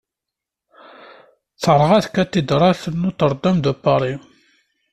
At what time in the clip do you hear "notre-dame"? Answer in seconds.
3.01-3.61